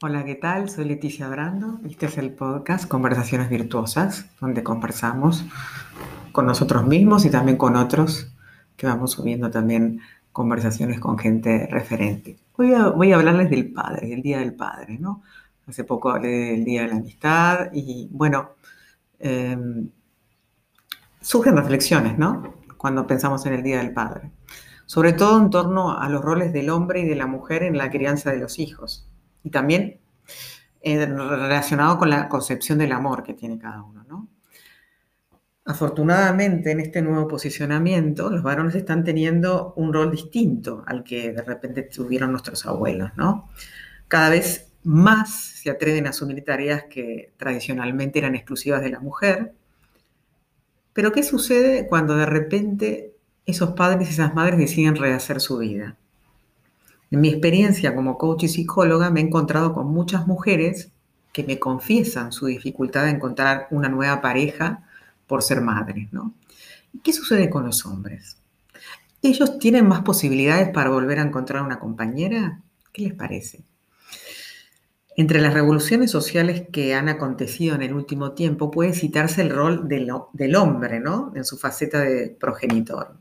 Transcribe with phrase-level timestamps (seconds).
[0.00, 0.70] Hola, ¿qué tal?
[0.70, 1.80] Soy Leticia Brando.
[1.84, 5.44] Este es el podcast Conversaciones Virtuosas, donde conversamos
[6.30, 8.32] con nosotros mismos y también con otros,
[8.76, 10.00] que vamos subiendo también
[10.30, 12.38] conversaciones con gente referente.
[12.56, 15.24] Voy a hablarles del padre, del Día del Padre, ¿no?
[15.66, 18.50] Hace poco hablé del Día de la Amistad y, bueno,
[19.18, 19.90] em,
[21.20, 22.54] surgen reflexiones, ¿no?
[22.76, 24.30] Cuando pensamos en el Día del Padre.
[24.86, 27.90] Sobre todo en torno a los roles del hombre y de la mujer en la
[27.90, 29.08] crianza de los hijos
[29.42, 29.98] y también
[30.80, 34.04] eh, relacionado con la concepción del amor que tiene cada uno.
[34.08, 34.28] ¿no?
[35.64, 41.42] Afortunadamente, en este nuevo posicionamiento, los varones están teniendo un rol distinto al que de
[41.42, 43.10] repente tuvieron nuestros abuelos.
[43.16, 43.50] ¿no?
[44.08, 49.52] Cada vez más se atreven a asumir tareas que tradicionalmente eran exclusivas de la mujer.
[50.92, 55.98] Pero ¿qué sucede cuando de repente esos padres y esas madres deciden rehacer su vida?
[57.10, 60.90] En mi experiencia como coach y psicóloga me he encontrado con muchas mujeres
[61.32, 64.84] que me confiesan su dificultad de encontrar una nueva pareja
[65.26, 66.34] por ser madres, ¿no?
[67.02, 68.36] ¿Qué sucede con los hombres?
[69.22, 72.60] ¿Ellos tienen más posibilidades para volver a encontrar una compañera?
[72.92, 73.62] ¿Qué les parece?
[75.16, 79.88] Entre las revoluciones sociales que han acontecido en el último tiempo puede citarse el rol
[79.88, 81.32] del, del hombre, ¿no?
[81.34, 83.16] En su faceta de progenitor.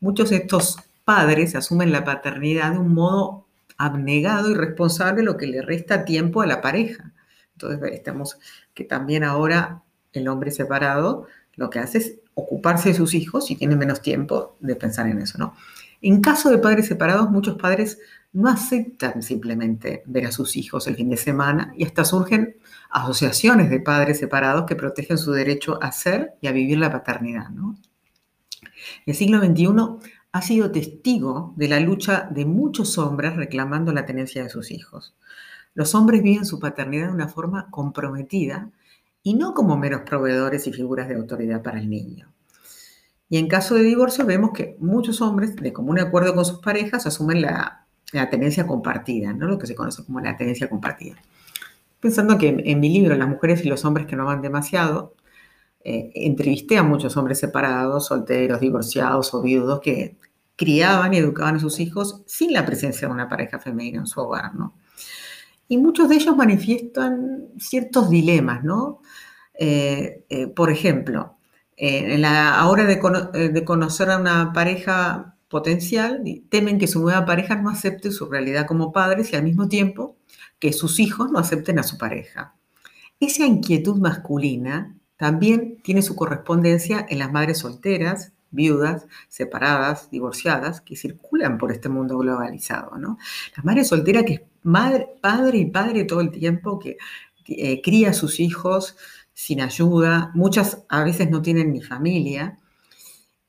[0.00, 0.76] Muchos de estos
[1.06, 3.46] padres asumen la paternidad de un modo
[3.78, 7.12] abnegado y responsable, lo que le resta tiempo a la pareja.
[7.52, 8.38] Entonces, estamos
[8.74, 9.82] que también ahora
[10.12, 14.56] el hombre separado lo que hace es ocuparse de sus hijos y tiene menos tiempo
[14.58, 15.54] de pensar en eso, ¿no?
[16.02, 17.98] En caso de padres separados, muchos padres
[18.32, 22.56] no aceptan simplemente ver a sus hijos el fin de semana y hasta surgen
[22.90, 27.48] asociaciones de padres separados que protegen su derecho a ser y a vivir la paternidad,
[27.50, 27.76] ¿no?
[29.06, 34.42] El siglo XXI ha sido testigo de la lucha de muchos hombres reclamando la tenencia
[34.42, 35.14] de sus hijos.
[35.72, 38.70] Los hombres viven su paternidad de una forma comprometida
[39.22, 42.30] y no como meros proveedores y figuras de autoridad para el niño.
[43.30, 47.06] Y en caso de divorcio vemos que muchos hombres, de común acuerdo con sus parejas,
[47.06, 47.86] asumen la,
[48.30, 49.46] tenencia compartida, ¿no?
[49.46, 51.16] lo que se conoce como la tenencia compartida.
[51.98, 55.14] Pensando que en, mi libro, Las mujeres y los hombres que no van demasiado,
[55.82, 60.16] eh, entrevisté a muchos hombres separados, solteros, divorciados o viudos que
[60.56, 64.20] criaban y educaban a sus hijos sin la presencia de una pareja femenina en su
[64.20, 64.74] hogar, ¿no?
[65.68, 69.00] Y muchos de ellos manifiestan ciertos dilemas, ¿no?
[69.58, 71.38] Eh, eh, por ejemplo,
[71.76, 77.24] eh, en la hora de, de, conocer a una pareja potencial, temen que su nueva
[77.26, 80.16] pareja no acepte su realidad como padres y al mismo tiempo
[80.58, 82.54] que sus hijos no acepten a su pareja.
[83.20, 90.96] Esa inquietud masculina también tiene su correspondencia en las madres solteras viudas, separadas, divorciadas, que
[90.96, 93.18] circulan por este mundo globalizado, ¿no?
[93.56, 96.96] La madre soltera que es madre, padre y padre todo el tiempo, que
[97.46, 98.96] eh, cría a sus hijos
[99.32, 102.58] sin ayuda, muchas a veces no tienen ni familia.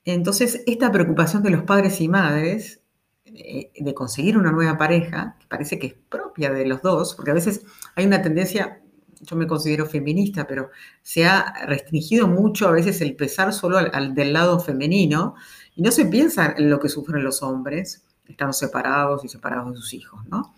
[0.06, 2.82] Entonces, esta preocupación de los padres y madres
[3.26, 7.32] eh, de conseguir una nueva pareja, que parece que es propia de los dos, porque
[7.32, 7.64] a veces
[7.96, 8.82] hay una tendencia
[9.22, 10.70] yo me considero feminista, pero
[11.02, 15.36] se ha restringido mucho a veces el pesar solo al, del lado femenino
[15.76, 19.78] y no se piensa en lo que sufren los hombres, estando separados y separados de
[19.78, 20.54] sus hijos, ¿no?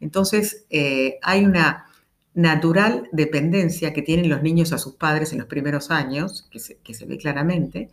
[0.00, 1.86] Entonces, eh, hay una
[2.34, 6.78] natural dependencia que tienen los niños a sus padres en los primeros años, que se,
[6.78, 7.90] que se ve claramente,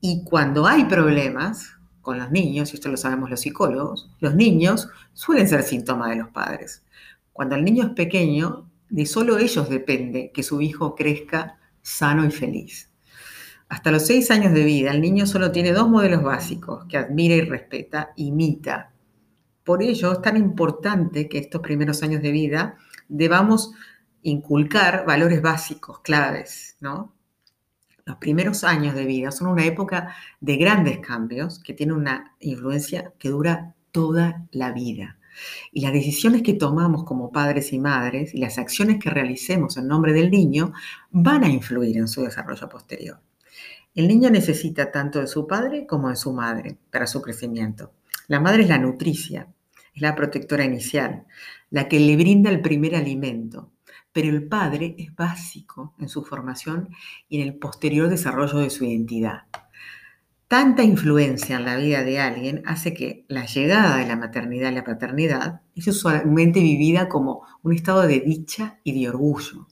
[0.00, 4.88] y cuando hay problemas con los niños, y esto lo sabemos los psicólogos, los niños
[5.14, 6.82] suelen ser síntoma de los padres.
[7.32, 12.30] Cuando el niño es pequeño, de solo ellos depende que su hijo crezca sano y
[12.30, 12.90] feliz.
[13.70, 17.34] Hasta los seis años de vida, el niño solo tiene dos modelos básicos que admira
[17.34, 18.92] y respeta, imita.
[19.64, 22.76] Por ello es tan importante que estos primeros años de vida
[23.08, 23.72] debamos
[24.20, 27.14] inculcar valores básicos, claves, ¿no?
[28.04, 33.14] Los primeros años de vida son una época de grandes cambios que tiene una influencia
[33.18, 35.16] que dura toda la vida.
[35.72, 39.88] Y las decisiones que tomamos como padres y madres y las acciones que realicemos en
[39.88, 40.72] nombre del niño
[41.10, 43.20] van a influir en su desarrollo posterior.
[43.94, 47.92] El niño necesita tanto de su padre como de su madre para su crecimiento.
[48.26, 49.48] La madre es la nutricia,
[49.94, 51.26] es la protectora inicial,
[51.70, 53.70] la que le brinda el primer alimento,
[54.12, 56.88] pero el padre es básico en su formación
[57.28, 59.42] y en el posterior desarrollo de su identidad.
[60.52, 64.74] Tanta influencia en la vida de alguien hace que la llegada de la maternidad y
[64.74, 69.66] la paternidad es usualmente vivida como un estado de dicha y de orgullo,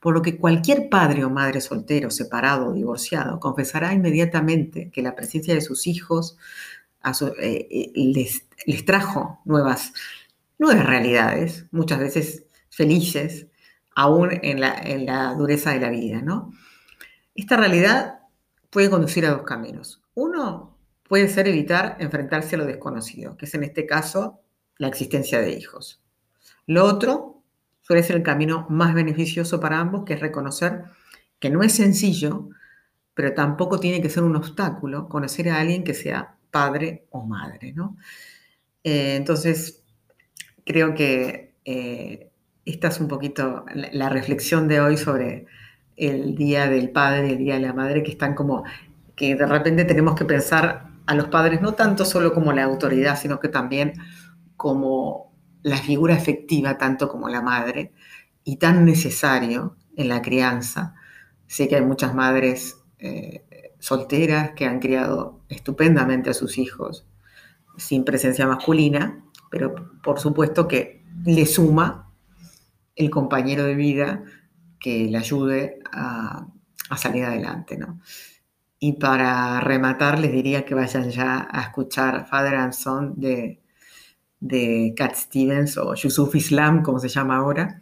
[0.00, 5.14] por lo que cualquier padre o madre soltero, separado o divorciado confesará inmediatamente que la
[5.14, 6.38] presencia de sus hijos
[7.38, 9.92] eh, eh, les, trajo nuevas
[10.58, 13.48] nuevas realidades, muchas veces felices,
[13.94, 16.24] aún en la, dureza de la vida.
[17.34, 18.20] Esta realidad
[18.70, 20.01] puede conducir a dos caminos.
[20.14, 20.78] Uno
[21.08, 24.40] puede ser evitar enfrentarse a lo desconocido, que es en este caso
[24.78, 26.02] la existencia de hijos.
[26.66, 27.42] Lo otro
[27.82, 30.84] suele ser el camino más beneficioso para ambos, que es reconocer
[31.38, 32.48] que no es sencillo,
[33.14, 37.72] pero tampoco tiene que ser un obstáculo conocer a alguien que sea padre o madre,
[37.72, 37.96] ¿no?
[38.84, 39.82] Eh, entonces,
[40.64, 42.30] creo que eh,
[42.64, 45.46] esta es un poquito la, reflexión de hoy sobre
[45.96, 48.64] el Día del Padre y el Día de la Madre, que están como,
[49.16, 53.18] que de repente tenemos que pensar a los padres no tanto solo como la autoridad,
[53.18, 53.94] sino que también
[54.56, 55.32] como
[55.62, 57.92] la figura efectiva, tanto como la madre,
[58.44, 60.94] y tan necesario en la crianza.
[61.46, 63.44] Sé que hay muchas madres eh,
[63.78, 67.06] solteras que han criado estupendamente a sus hijos
[67.76, 72.12] sin presencia masculina, pero por supuesto que le suma
[72.96, 74.24] el compañero de vida
[74.78, 76.46] que le ayude a,
[76.96, 77.78] salir adelante.
[77.78, 78.00] ¿no?
[78.84, 83.60] Y para rematar, les diría que vayan ya a escuchar Father and Son de,
[84.40, 87.80] de Cat Stevens o Yusuf Islam, como se llama ahora,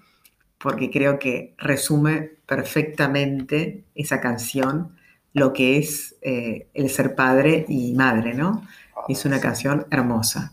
[0.59, 4.95] porque creo que resume perfectamente esa canción
[5.33, 8.63] lo que es eh, el ser padre y madre, ¿no?
[9.09, 10.53] Es una canción hermosa.